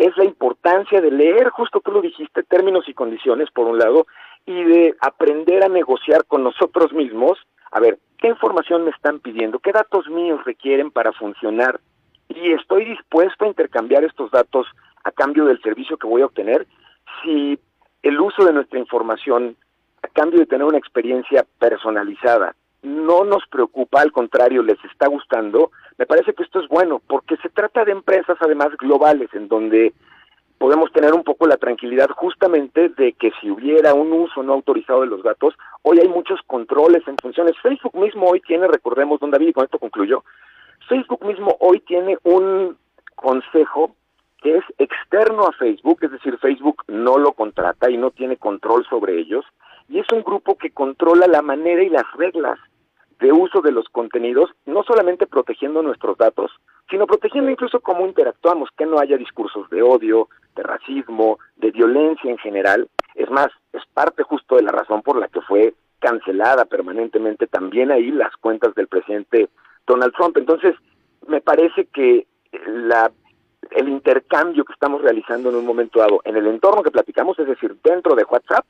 es 0.00 0.16
la 0.16 0.24
importancia 0.24 1.00
de 1.02 1.10
leer, 1.10 1.50
justo 1.50 1.80
tú 1.80 1.92
lo 1.92 2.00
dijiste, 2.00 2.42
términos 2.42 2.88
y 2.88 2.94
condiciones, 2.94 3.50
por 3.50 3.66
un 3.66 3.78
lado, 3.78 4.06
y 4.46 4.64
de 4.64 4.96
aprender 5.00 5.62
a 5.62 5.68
negociar 5.68 6.24
con 6.24 6.42
nosotros 6.42 6.92
mismos, 6.94 7.38
a 7.70 7.80
ver, 7.80 7.98
¿qué 8.16 8.28
información 8.28 8.84
me 8.84 8.90
están 8.92 9.20
pidiendo? 9.20 9.58
¿Qué 9.58 9.72
datos 9.72 10.08
míos 10.08 10.40
requieren 10.46 10.90
para 10.90 11.12
funcionar? 11.12 11.80
Y 12.30 12.52
estoy 12.52 12.86
dispuesto 12.86 13.44
a 13.44 13.48
intercambiar 13.48 14.02
estos 14.04 14.30
datos 14.30 14.66
a 15.04 15.12
cambio 15.12 15.44
del 15.44 15.60
servicio 15.60 15.98
que 15.98 16.06
voy 16.06 16.22
a 16.22 16.26
obtener 16.26 16.66
si 17.22 17.58
el 18.02 18.18
uso 18.18 18.44
de 18.46 18.54
nuestra 18.54 18.78
información 18.78 19.54
a 20.02 20.08
cambio 20.08 20.40
de 20.40 20.46
tener 20.46 20.66
una 20.66 20.78
experiencia 20.78 21.44
personalizada 21.58 22.54
no 22.82 23.24
nos 23.24 23.46
preocupa, 23.50 24.00
al 24.00 24.12
contrario, 24.12 24.62
les 24.62 24.82
está 24.84 25.08
gustando, 25.08 25.70
me 25.98 26.06
parece 26.06 26.32
que 26.32 26.42
esto 26.42 26.60
es 26.60 26.68
bueno, 26.68 27.00
porque 27.06 27.36
se 27.38 27.48
trata 27.50 27.84
de 27.84 27.92
empresas 27.92 28.38
además 28.40 28.70
globales, 28.78 29.28
en 29.34 29.48
donde 29.48 29.92
podemos 30.58 30.92
tener 30.92 31.14
un 31.14 31.24
poco 31.24 31.46
la 31.46 31.56
tranquilidad 31.56 32.10
justamente 32.10 32.90
de 32.90 33.14
que 33.14 33.32
si 33.40 33.50
hubiera 33.50 33.94
un 33.94 34.12
uso 34.12 34.42
no 34.42 34.52
autorizado 34.52 35.00
de 35.00 35.06
los 35.06 35.22
datos, 35.22 35.54
hoy 35.82 36.00
hay 36.00 36.08
muchos 36.08 36.38
controles 36.46 37.06
en 37.08 37.16
funciones. 37.16 37.56
Facebook 37.62 37.96
mismo 37.96 38.26
hoy 38.26 38.40
tiene, 38.40 38.68
recordemos, 38.68 39.20
don 39.20 39.30
David, 39.30 39.48
y 39.48 39.52
con 39.52 39.64
esto 39.64 39.78
concluyo, 39.78 40.22
Facebook 40.88 41.24
mismo 41.24 41.56
hoy 41.60 41.80
tiene 41.80 42.18
un 42.24 42.76
consejo 43.14 43.94
que 44.42 44.56
es 44.56 44.64
externo 44.78 45.46
a 45.46 45.52
Facebook, 45.52 45.98
es 46.02 46.12
decir, 46.12 46.38
Facebook 46.38 46.82
no 46.88 47.18
lo 47.18 47.32
contrata 47.32 47.90
y 47.90 47.96
no 47.96 48.10
tiene 48.10 48.36
control 48.36 48.86
sobre 48.88 49.18
ellos, 49.18 49.44
y 49.88 49.98
es 49.98 50.06
un 50.12 50.22
grupo 50.22 50.56
que 50.56 50.70
controla 50.70 51.26
la 51.26 51.42
manera 51.42 51.82
y 51.82 51.90
las 51.90 52.10
reglas 52.16 52.58
de 53.20 53.32
uso 53.32 53.60
de 53.60 53.72
los 53.72 53.88
contenidos, 53.88 54.50
no 54.66 54.82
solamente 54.82 55.26
protegiendo 55.26 55.82
nuestros 55.82 56.16
datos, 56.16 56.50
sino 56.88 57.06
protegiendo 57.06 57.50
incluso 57.50 57.80
cómo 57.80 58.06
interactuamos, 58.06 58.70
que 58.76 58.86
no 58.86 58.98
haya 58.98 59.16
discursos 59.16 59.68
de 59.70 59.82
odio, 59.82 60.28
de 60.56 60.62
racismo, 60.62 61.38
de 61.56 61.70
violencia 61.70 62.30
en 62.30 62.38
general. 62.38 62.88
Es 63.14 63.30
más, 63.30 63.48
es 63.72 63.82
parte 63.92 64.22
justo 64.22 64.56
de 64.56 64.62
la 64.62 64.72
razón 64.72 65.02
por 65.02 65.18
la 65.18 65.28
que 65.28 65.40
fue 65.42 65.74
cancelada 65.98 66.64
permanentemente 66.64 67.46
también 67.46 67.90
ahí 67.90 68.10
las 68.10 68.34
cuentas 68.36 68.74
del 68.74 68.88
presidente 68.88 69.50
Donald 69.86 70.14
Trump. 70.14 70.36
Entonces, 70.38 70.74
me 71.28 71.40
parece 71.40 71.86
que 71.86 72.26
la 72.66 73.10
el 73.70 73.88
intercambio 73.88 74.64
que 74.64 74.72
estamos 74.72 75.00
realizando 75.02 75.50
en 75.50 75.56
un 75.56 75.66
momento 75.66 76.00
dado 76.00 76.20
en 76.24 76.36
el 76.36 76.46
entorno 76.46 76.82
que 76.82 76.90
platicamos, 76.90 77.38
es 77.38 77.46
decir, 77.46 77.76
dentro 77.84 78.16
de 78.16 78.24
WhatsApp, 78.24 78.64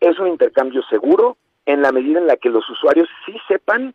es 0.00 0.18
un 0.18 0.28
intercambio 0.28 0.82
seguro 0.90 1.38
en 1.66 1.82
la 1.82 1.92
medida 1.92 2.18
en 2.18 2.26
la 2.26 2.36
que 2.36 2.50
los 2.50 2.68
usuarios 2.68 3.08
sí 3.26 3.34
sepan 3.48 3.94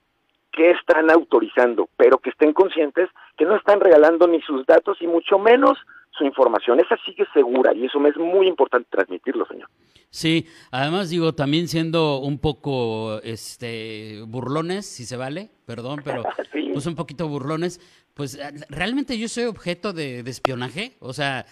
que 0.51 0.71
están 0.71 1.11
autorizando, 1.11 1.89
pero 1.95 2.17
que 2.17 2.31
estén 2.31 2.53
conscientes 2.53 3.09
que 3.37 3.45
no 3.45 3.55
están 3.55 3.79
regalando 3.79 4.27
ni 4.27 4.41
sus 4.41 4.65
datos 4.65 4.97
y 5.01 5.07
mucho 5.07 5.37
menos 5.37 5.77
su 6.17 6.25
información. 6.25 6.79
Esa 6.79 6.97
sigue 7.05 7.25
segura 7.33 7.73
y 7.73 7.85
eso 7.85 7.99
me 7.99 8.09
es 8.09 8.17
muy 8.17 8.47
importante 8.47 8.87
transmitirlo, 8.89 9.45
señor. 9.45 9.69
Sí, 10.09 10.47
además 10.71 11.09
digo, 11.09 11.33
también 11.33 11.67
siendo 11.67 12.19
un 12.19 12.39
poco 12.39 13.21
este 13.23 14.21
burlones, 14.25 14.87
si 14.87 15.05
se 15.05 15.17
vale, 15.17 15.51
perdón, 15.65 16.01
pero 16.03 16.23
pues 16.73 16.85
un 16.87 16.95
poquito 16.95 17.27
burlones, 17.27 17.79
pues 18.15 18.39
realmente 18.69 19.17
yo 19.19 19.27
soy 19.27 19.45
objeto 19.45 19.93
de 19.93 20.21
espionaje, 20.21 20.97
o 20.99 21.13
sea, 21.13 21.45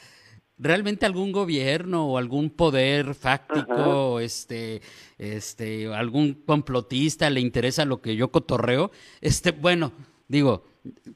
realmente 0.58 1.06
algún 1.06 1.32
gobierno 1.32 2.08
o 2.08 2.18
algún 2.18 2.50
poder 2.50 3.14
fáctico, 3.14 4.20
este, 4.20 4.82
este, 5.18 5.94
algún 5.94 6.34
complotista 6.34 7.30
le 7.30 7.40
interesa 7.40 7.86
lo 7.86 8.02
que 8.02 8.16
yo 8.16 8.32
cotorreo, 8.32 8.92
este, 9.22 9.52
bueno, 9.52 9.92
digo, 10.28 10.66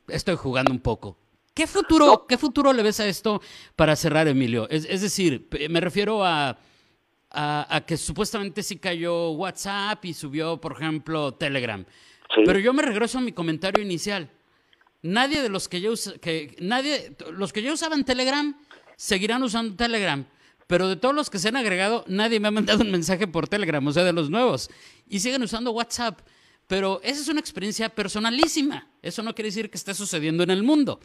estoy 0.08 0.36
jugando 0.36 0.72
un 0.72 0.80
poco. 0.80 1.18
¿Qué 1.54 1.68
futuro, 1.68 2.26
qué 2.28 2.38
futuro 2.38 2.72
le 2.72 2.82
ves 2.82 3.00
a 3.02 3.08
esto 3.08 3.42
para 3.76 3.96
cerrar, 3.96 4.28
Emilio? 4.28 4.70
Es, 4.70 4.86
es 4.90 5.02
decir, 5.02 5.50
me 5.70 5.82
refiero 5.82 6.24
a, 6.24 6.58
a, 7.30 7.84
que 7.86 7.98
supuestamente 7.98 8.64
sí 8.64 8.78
cayó 8.78 9.32
WhatsApp 9.32 10.04
y 10.06 10.14
subió, 10.14 10.62
por 10.62 10.74
ejemplo, 10.74 11.34
Telegram. 11.34 11.84
Pero 12.46 12.60
yo 12.60 12.74
me 12.74 12.84
regreso 12.84 13.18
a 13.18 13.22
mi 13.22 13.34
comentario 13.34 13.84
inicial. 13.84 14.30
Nadie 15.02 15.42
de 15.42 15.50
los 15.50 15.68
que 15.68 15.82
yo 15.82 15.94
que 16.22 16.56
nadie, 16.60 17.16
los 17.32 17.52
que 17.52 17.62
ya 17.62 17.74
usaban 17.74 18.06
Telegram 18.06 18.56
seguirán 19.02 19.42
usando 19.42 19.76
Telegram. 19.76 20.24
Pero 20.68 20.88
de 20.88 20.96
todos 20.96 21.16
los 21.16 21.30
que 21.30 21.40
se 21.40 21.50
han 21.50 21.56
agregado, 21.56 22.06
nadie 22.08 22.40
me 22.40 22.48
ha 22.48 22.52
mandado 22.52 22.84
un 22.84 22.92
mensaje 22.92 23.28
por 23.28 23.48
Telegram, 23.48 23.86
o 23.86 23.92
sea, 23.92 24.04
de 24.04 24.14
los 24.14 24.30
nuevos. 24.30 24.70
Y 25.08 25.20
siguen 25.20 25.42
usando 25.42 25.72
WhatsApp. 25.72 26.20
Pero 26.68 27.02
esa 27.04 27.20
es 27.20 27.28
una 27.28 27.40
experiencia 27.40 27.90
personalísima. 27.90 28.88
Eso 29.02 29.24
no 29.24 29.34
quiere 29.34 29.48
decir 29.48 29.70
que 29.72 29.78
esté 29.78 29.96
sucediendo 29.96 30.44
en 30.44 30.52
el 30.52 30.62
mundo. 30.62 31.00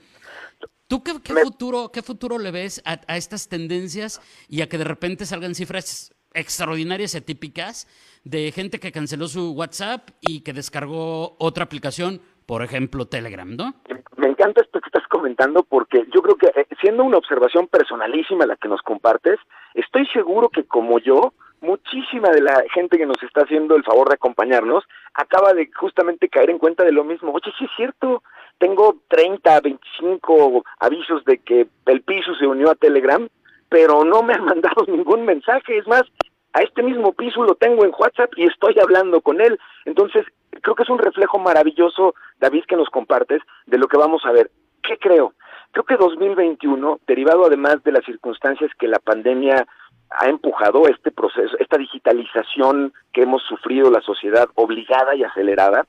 ¿Tú 0.87 1.03
qué, 1.03 1.15
futuro, 1.43 1.91
qué 1.91 2.03
futuro 2.03 2.38
le 2.38 2.50
ves 2.50 2.83
a, 2.85 3.00
a, 3.09 3.17
estas 3.17 3.49
tendencias 3.49 4.21
y 4.49 4.61
a 4.61 4.69
que 4.69 4.79
de 4.79 4.85
repente 4.85 5.25
salgan 5.25 5.55
cifras 5.55 6.15
extraordinarias 6.35 7.15
y 7.15 7.19
atípicas 7.19 7.88
de 8.25 8.53
gente 8.53 8.79
que 8.79 8.93
canceló 8.93 9.26
su 9.26 9.53
WhatsApp 9.53 10.11
y 10.21 10.43
que 10.43 10.53
descargó 10.53 11.35
otra 11.41 11.65
aplicación, 11.65 12.21
por 12.45 12.62
ejemplo 12.62 13.07
Telegram, 13.07 13.57
¿no? 13.57 13.75
Me 14.17 14.29
encanta 14.29 14.62
esto 14.62 14.81
que 14.81 14.87
estás 14.87 15.09
comentando 15.09 15.65
porque 15.65 16.07
yo 16.15 16.23
creo 16.23 16.37
que 16.37 16.55
siendo 16.87 17.02
una 17.02 17.19
observación 17.19 17.66
personalísima 17.66 18.47
la 18.47 18.55
que 18.55 18.69
nos 18.69 18.81
compartes, 18.81 19.40
estoy 19.75 20.07
seguro 20.12 20.50
que 20.50 20.62
como 20.62 21.00
yo, 21.00 21.33
muchísima 21.61 22.31
de 22.31 22.40
la 22.40 22.62
gente 22.73 22.97
que 22.97 23.07
nos 23.07 23.21
está 23.25 23.40
haciendo 23.40 23.75
el 23.75 23.83
favor 23.83 24.09
de 24.09 24.14
acompañarnos 24.14 24.85
acaba 25.12 25.52
de 25.52 25.69
justamente 25.75 26.28
caer 26.28 26.50
en 26.50 26.61
cuenta 26.61 26.85
de 26.85 26.93
lo 26.93 27.02
mismo. 27.02 27.33
Oye, 27.33 27.52
sí 27.59 27.64
es 27.64 27.71
cierto, 27.76 28.23
tengo 28.59 28.99
30, 29.09 29.62
25 29.62 30.62
avisos 30.78 31.25
de 31.25 31.38
que 31.38 31.66
el 31.87 32.02
piso 32.02 32.37
se 32.37 32.47
unió 32.47 32.71
a 32.71 32.76
Telegram, 32.76 33.28
pero 33.69 34.05
no 34.05 34.23
me 34.23 34.35
han 34.35 34.45
mandado 34.52 34.85
ningún 34.87 35.25
mensaje. 35.25 35.78
Es 35.78 35.88
más, 35.88 36.05
a 36.52 36.61
este 36.61 36.85
mismo 36.85 37.14
piso 37.14 37.43
lo 37.43 37.57
tengo 37.57 37.85
en 37.85 37.95
WhatsApp 37.99 38.31
y 38.37 38.45
estoy 38.45 38.78
hablando 38.81 39.23
con 39.23 39.40
él. 39.40 39.59
Entonces, 39.87 40.25
creo 40.62 40.76
que 40.76 40.85
es 40.85 40.88
un 40.90 41.00
reflejo 41.00 41.40
maravilloso, 41.40 42.14
David, 42.38 42.62
que 42.69 42.76
nos 42.76 42.90
compartes 42.90 43.43
de 43.66 43.76
lo 43.76 43.88
que 43.88 43.99
vamos 43.99 44.25
a 44.25 44.31
ver. 44.31 44.52
¿Qué 44.85 44.97
creo? 44.99 45.33
Creo 45.76 45.85
que 45.85 45.97
2021, 45.99 47.00
derivado 47.06 47.45
además 47.45 47.85
de 47.85 47.92
las 47.92 48.02
circunstancias 48.06 48.71
que 48.78 48.88
la 48.88 48.99
pandemia 48.99 49.66
ha 50.09 50.26
empujado 50.26 50.88
este 50.88 51.11
proceso, 51.11 51.54
esta 51.59 51.76
digitalización 51.76 52.95
que 53.12 53.25
hemos 53.25 53.42
sufrido 53.42 53.90
la 53.90 54.00
sociedad 54.00 54.49
obligada 54.54 55.14
y 55.14 55.23
acelerada, 55.23 55.85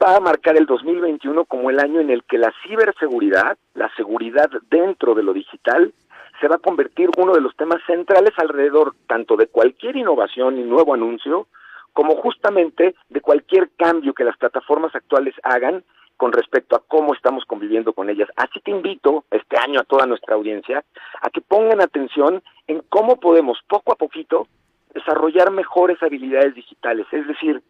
va 0.00 0.14
a 0.14 0.20
marcar 0.20 0.56
el 0.56 0.66
2021 0.66 1.46
como 1.46 1.68
el 1.68 1.80
año 1.80 1.98
en 1.98 2.10
el 2.10 2.22
que 2.22 2.38
la 2.38 2.52
ciberseguridad, 2.62 3.58
la 3.74 3.90
seguridad 3.96 4.50
dentro 4.70 5.16
de 5.16 5.24
lo 5.24 5.32
digital, 5.32 5.92
se 6.40 6.46
va 6.46 6.54
a 6.54 6.60
convertir 6.60 7.10
uno 7.16 7.34
de 7.34 7.40
los 7.40 7.56
temas 7.56 7.82
centrales 7.88 8.34
alrededor 8.36 8.94
tanto 9.08 9.34
de 9.34 9.48
cualquier 9.48 9.96
innovación 9.96 10.60
y 10.60 10.62
nuevo 10.62 10.94
anuncio, 10.94 11.48
como 11.92 12.14
justamente 12.14 12.94
de 13.08 13.20
cualquier 13.20 13.68
cambio 13.76 14.14
que 14.14 14.22
las 14.22 14.36
plataformas 14.36 14.94
actuales 14.94 15.34
hagan 15.42 15.82
con 16.18 16.32
respecto 16.32 16.76
a 16.76 16.82
cómo 16.86 17.14
estamos 17.14 17.44
conviviendo 17.46 17.94
con 17.94 18.10
ellas. 18.10 18.28
Así 18.36 18.60
que 18.60 18.72
invito 18.72 19.24
este 19.30 19.56
año 19.56 19.80
a 19.80 19.84
toda 19.84 20.04
nuestra 20.04 20.34
audiencia 20.34 20.84
a 21.22 21.30
que 21.30 21.40
pongan 21.40 21.80
atención 21.80 22.42
en 22.66 22.82
cómo 22.90 23.16
podemos 23.16 23.58
poco 23.66 23.92
a 23.92 23.96
poquito 23.96 24.46
desarrollar 24.92 25.50
mejores 25.50 26.02
habilidades 26.02 26.54
digitales, 26.54 27.06
es 27.12 27.26
decir, 27.26 27.62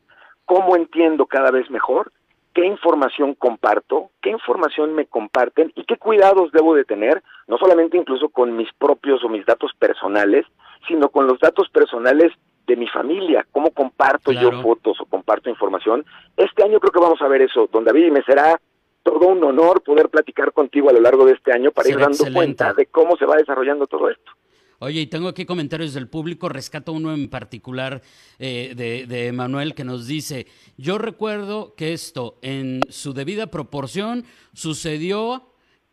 cómo 0.46 0.76
entiendo 0.76 1.26
cada 1.26 1.50
vez 1.50 1.70
mejor 1.70 2.10
qué 2.54 2.64
información 2.64 3.34
comparto, 3.34 4.10
qué 4.22 4.30
información 4.30 4.94
me 4.94 5.06
comparten 5.06 5.70
y 5.76 5.84
qué 5.84 5.96
cuidados 5.96 6.50
debo 6.50 6.74
de 6.74 6.84
tener, 6.84 7.22
no 7.46 7.58
solamente 7.58 7.96
incluso 7.96 8.30
con 8.30 8.56
mis 8.56 8.72
propios 8.72 9.22
o 9.22 9.28
mis 9.28 9.46
datos 9.46 9.72
personales, 9.78 10.46
sino 10.88 11.10
con 11.10 11.26
los 11.26 11.38
datos 11.38 11.68
personales 11.68 12.32
de 12.68 12.76
mi 12.76 12.86
familia, 12.86 13.44
cómo 13.50 13.70
comparto 13.70 14.30
yo 14.30 14.62
fotos 14.62 15.00
o 15.00 15.06
comparto 15.06 15.48
información. 15.48 16.04
Este 16.36 16.62
año 16.62 16.78
creo 16.78 16.92
que 16.92 17.00
vamos 17.00 17.20
a 17.22 17.26
ver 17.26 17.42
eso, 17.42 17.68
don 17.72 17.82
David, 17.82 18.06
y 18.06 18.10
me 18.10 18.22
será 18.22 18.60
todo 19.02 19.26
un 19.26 19.42
honor 19.42 19.82
poder 19.82 20.10
platicar 20.10 20.52
contigo 20.52 20.90
a 20.90 20.92
lo 20.92 21.00
largo 21.00 21.24
de 21.24 21.32
este 21.32 21.50
año 21.52 21.72
para 21.72 21.88
ir 21.88 21.98
dando 21.98 22.24
cuenta 22.32 22.74
de 22.74 22.86
cómo 22.86 23.16
se 23.16 23.24
va 23.24 23.36
desarrollando 23.36 23.86
todo 23.86 24.10
esto. 24.10 24.32
Oye, 24.80 25.00
y 25.00 25.06
tengo 25.06 25.28
aquí 25.28 25.44
comentarios 25.44 25.94
del 25.94 26.08
público, 26.08 26.48
rescato 26.48 26.92
uno 26.92 27.12
en 27.12 27.28
particular 27.28 28.02
eh, 28.38 28.74
de, 28.76 29.06
de 29.06 29.32
Manuel 29.32 29.74
que 29.74 29.82
nos 29.82 30.06
dice, 30.06 30.46
yo 30.76 30.98
recuerdo 30.98 31.74
que 31.74 31.94
esto 31.94 32.38
en 32.42 32.82
su 32.88 33.12
debida 33.12 33.48
proporción 33.48 34.24
sucedió 34.52 35.48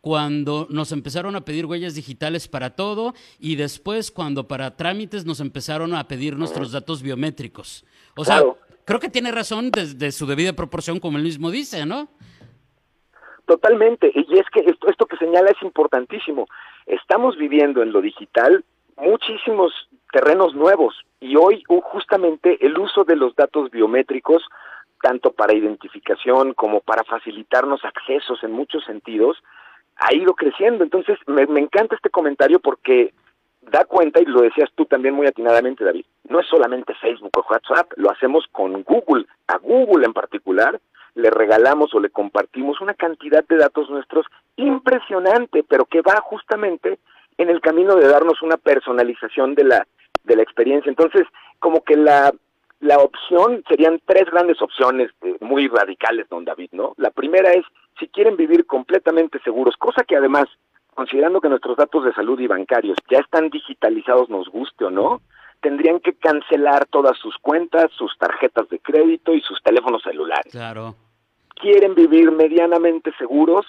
cuando 0.06 0.68
nos 0.70 0.92
empezaron 0.92 1.34
a 1.34 1.40
pedir 1.40 1.66
huellas 1.66 1.96
digitales 1.96 2.46
para 2.46 2.76
todo 2.76 3.12
y 3.40 3.56
después 3.56 4.12
cuando 4.12 4.46
para 4.46 4.76
trámites 4.76 5.26
nos 5.26 5.40
empezaron 5.40 5.96
a 5.96 6.06
pedir 6.06 6.36
nuestros 6.36 6.70
datos 6.70 7.02
biométricos. 7.02 7.84
O 8.16 8.24
sea, 8.24 8.40
creo 8.84 9.00
que 9.00 9.08
tiene 9.08 9.32
razón 9.32 9.72
desde 9.72 10.12
su 10.12 10.26
debida 10.26 10.52
proporción, 10.52 11.00
como 11.00 11.18
él 11.18 11.24
mismo 11.24 11.50
dice, 11.50 11.84
¿no? 11.86 12.06
Totalmente, 13.46 14.12
y 14.14 14.38
es 14.38 14.46
que 14.52 14.60
esto, 14.60 14.86
esto 14.86 15.06
que 15.06 15.16
señala 15.16 15.50
es 15.50 15.60
importantísimo. 15.60 16.46
Estamos 16.86 17.36
viviendo 17.36 17.82
en 17.82 17.90
lo 17.90 18.00
digital 18.00 18.64
muchísimos 18.96 19.72
terrenos 20.12 20.54
nuevos 20.54 20.94
y 21.18 21.34
hoy 21.34 21.64
justamente 21.66 22.64
el 22.64 22.78
uso 22.78 23.02
de 23.02 23.16
los 23.16 23.34
datos 23.34 23.72
biométricos, 23.72 24.44
tanto 25.02 25.32
para 25.32 25.52
identificación 25.52 26.54
como 26.54 26.78
para 26.78 27.02
facilitarnos 27.02 27.84
accesos 27.84 28.44
en 28.44 28.52
muchos 28.52 28.84
sentidos, 28.84 29.36
ha 29.96 30.14
ido 30.14 30.34
creciendo. 30.34 30.84
Entonces, 30.84 31.18
me, 31.26 31.42
encanta 31.60 31.96
este 31.96 32.10
comentario 32.10 32.60
porque 32.60 33.12
da 33.62 33.84
cuenta, 33.84 34.20
y 34.20 34.26
lo 34.26 34.42
decías 34.42 34.70
tú 34.74 34.84
también 34.84 35.14
muy 35.14 35.26
atinadamente, 35.26 35.84
David, 35.84 36.04
no 36.28 36.40
es 36.40 36.46
solamente 36.46 36.94
Facebook 36.94 37.36
o 37.36 37.46
WhatsApp, 37.50 37.92
lo 37.96 38.10
hacemos 38.10 38.46
con 38.52 38.82
Google, 38.82 39.26
a 39.48 39.58
Google 39.58 40.06
en 40.06 40.12
particular, 40.12 40.80
le 41.14 41.30
regalamos 41.30 41.94
o 41.94 42.00
le 42.00 42.10
compartimos 42.10 42.80
una 42.80 42.94
cantidad 42.94 43.44
de 43.48 43.56
datos 43.56 43.90
nuestros 43.90 44.26
impresionante, 44.56 45.64
pero 45.64 45.86
que 45.86 46.02
va 46.02 46.20
justamente 46.20 46.98
en 47.38 47.50
el 47.50 47.60
camino 47.60 47.96
de 47.96 48.06
darnos 48.06 48.42
una 48.42 48.56
personalización 48.56 49.54
de 49.54 49.64
la 49.64 49.86
de 50.24 50.36
la 50.36 50.42
experiencia. 50.42 50.90
Entonces, 50.90 51.26
como 51.58 51.82
que 51.82 51.96
la 51.96 52.32
la 52.80 52.98
opción 52.98 53.62
serían 53.68 54.00
tres 54.04 54.24
grandes 54.30 54.60
opciones 54.60 55.10
eh, 55.22 55.36
muy 55.40 55.68
radicales, 55.68 56.28
don 56.28 56.44
David, 56.44 56.70
¿no? 56.72 56.94
La 56.98 57.10
primera 57.10 57.52
es 57.52 57.64
si 57.98 58.08
quieren 58.08 58.36
vivir 58.36 58.66
completamente 58.66 59.38
seguros, 59.42 59.76
cosa 59.76 60.04
que 60.04 60.16
además, 60.16 60.46
considerando 60.94 61.40
que 61.40 61.48
nuestros 61.48 61.76
datos 61.76 62.04
de 62.04 62.12
salud 62.12 62.38
y 62.38 62.46
bancarios 62.46 62.98
ya 63.10 63.18
están 63.18 63.48
digitalizados, 63.48 64.28
nos 64.28 64.48
guste 64.48 64.84
o 64.84 64.90
no, 64.90 65.22
tendrían 65.60 66.00
que 66.00 66.14
cancelar 66.14 66.86
todas 66.86 67.16
sus 67.18 67.36
cuentas, 67.38 67.90
sus 67.96 68.16
tarjetas 68.18 68.68
de 68.68 68.78
crédito 68.78 69.32
y 69.32 69.40
sus 69.40 69.62
teléfonos 69.62 70.02
celulares. 70.02 70.52
Claro. 70.52 70.94
Quieren 71.54 71.94
vivir 71.94 72.30
medianamente 72.30 73.12
seguros, 73.18 73.64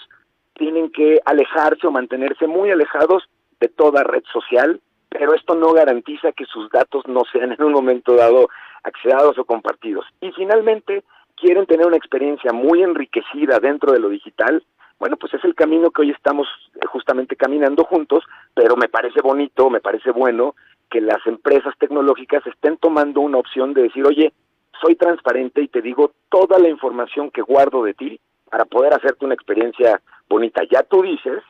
tienen 0.54 0.92
que 0.92 1.22
alejarse 1.24 1.88
o 1.88 1.92
mantenerse 1.92 2.48
muy 2.48 2.72
alejados 2.72 3.24
de 3.62 3.70
toda 3.70 4.04
red 4.04 4.24
social, 4.34 4.82
pero 5.10 5.34
esto 5.34 5.56
no 5.56 5.72
garantiza 5.72 6.34
que 6.34 6.46
sus 6.46 6.70
datos 6.70 7.04
no 7.08 7.22
sean 7.32 7.54
en 7.54 7.64
un 7.64 7.72
momento 7.72 8.16
dado 8.16 8.50
accedados 8.84 9.38
o 9.38 9.46
compartidos. 9.46 10.06
Y 10.22 10.32
finalmente, 10.32 11.04
quieren 11.36 11.66
tener 11.66 11.86
una 11.88 11.98
experiencia 11.98 12.52
muy 12.52 12.84
enriquecida 12.84 13.60
dentro 13.60 13.92
de 13.92 14.00
lo 14.00 14.10
digital, 14.10 14.64
bueno, 15.00 15.16
pues 15.18 15.34
es 15.36 15.44
el 15.46 15.54
camino 15.54 15.92
que 15.92 16.02
hoy 16.02 16.12
estamos 16.12 16.48
justamente 16.88 17.36
caminando 17.36 17.84
juntos, 17.84 18.24
pero 18.56 18.76
me 18.76 18.90
parece 18.90 19.22
bonito, 19.22 19.70
me 19.70 19.80
parece 19.80 20.12
bueno 20.12 20.56
que 20.90 21.02
las 21.02 21.26
empresas 21.28 21.76
tecnológicas 21.78 22.46
estén 22.48 22.78
tomando 22.78 23.22
una 23.22 23.38
opción 23.38 23.74
de 23.74 23.84
decir, 23.84 24.06
oye, 24.06 24.34
soy 24.82 24.96
transparente 24.96 25.62
y 25.62 25.68
te 25.68 25.82
digo 25.82 26.12
toda 26.30 26.58
la 26.60 26.70
información 26.70 27.30
que 27.30 27.42
guardo 27.42 27.84
de 27.84 27.94
ti 27.94 28.20
para 28.50 28.66
poder 28.66 28.94
hacerte 28.94 29.26
una 29.26 29.36
experiencia 29.36 30.02
bonita. 30.30 30.64
Ya 30.72 30.84
tú 30.84 31.04
dices 31.04 31.44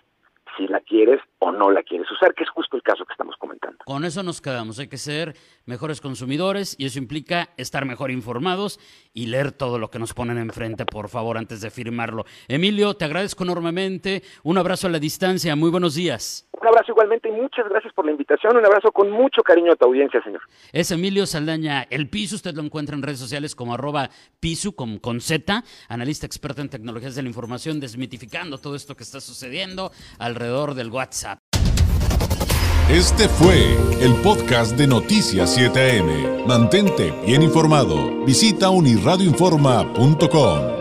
si 0.58 0.68
la 0.68 0.80
quieres 0.82 1.22
o 1.40 1.52
no 1.52 1.72
la 1.72 1.84
quieres 1.84 2.10
usar, 2.12 2.34
que 2.34 2.44
es 2.44 2.50
justo 2.50 2.76
el 2.76 2.84
caso 2.84 3.06
que 3.06 3.14
estamos 3.14 3.36
comentando. 3.38 3.78
Con 3.86 4.04
eso 4.04 4.24
nos 4.24 4.42
quedamos, 4.42 4.80
hay 4.80 4.88
que 4.88 4.98
ser 4.98 5.36
mejores 5.66 6.02
consumidores 6.02 6.76
y 6.78 6.86
eso 6.86 7.00
implica 7.00 7.50
estar 7.58 7.86
mejor 7.86 8.12
informados 8.12 8.80
y 9.14 9.28
leer 9.28 9.52
todo 9.52 9.80
lo 9.80 9.90
que 9.90 10.00
nos 10.00 10.14
ponen 10.14 10.38
enfrente, 10.38 10.86
por 10.86 11.10
favor, 11.10 11.38
antes 11.38 11.62
de 11.62 11.70
firmarlo. 11.70 12.26
Emilio, 12.48 12.96
te 12.96 13.06
agradezco 13.06 13.44
enormemente, 13.44 14.24
un 14.44 14.58
abrazo 14.58 14.88
a 14.88 14.90
la 14.90 15.00
distancia, 15.00 15.56
muy 15.56 15.70
buenos 15.70 15.96
días. 15.96 16.47
Un 16.68 16.74
abrazo 16.74 16.92
igualmente 16.92 17.30
y 17.30 17.32
muchas 17.32 17.70
gracias 17.70 17.94
por 17.94 18.06
la 18.06 18.12
invitación. 18.12 18.58
Un 18.58 18.66
abrazo 18.66 18.92
con 18.92 19.10
mucho 19.10 19.42
cariño 19.42 19.72
a 19.72 19.78
tu 19.78 19.86
audiencia, 19.86 20.22
señor. 20.22 20.42
Es 20.74 20.92
Emilio 20.92 21.26
Saldaña, 21.26 21.88
el 21.90 22.10
piso. 22.10 22.36
Usted 22.36 22.54
lo 22.56 22.62
encuentra 22.62 22.94
en 22.94 23.04
redes 23.04 23.20
sociales 23.20 23.56
como 23.56 23.74
arroba 23.74 24.10
piso 24.42 24.74
con, 24.74 25.00
con 25.00 25.22
Z, 25.22 25.64
analista 25.88 26.26
experto 26.26 26.62
en 26.62 26.68
tecnologías 26.68 27.16
de 27.16 27.22
la 27.22 27.30
información, 27.30 27.80
desmitificando 27.80 28.58
todo 28.58 28.76
esto 28.76 28.98
que 28.98 29.04
está 29.04 29.22
sucediendo 29.22 29.94
alrededor 30.20 30.74
del 30.74 30.92
WhatsApp. 30.92 31.40
Este 32.90 33.30
fue 33.30 33.78
el 34.02 34.14
podcast 34.22 34.76
de 34.76 34.88
Noticias 34.88 35.58
7am. 35.58 36.46
Mantente 36.46 37.14
bien 37.26 37.44
informado. 37.44 38.26
Visita 38.26 38.70
unirradioinforma.com. 38.70 40.77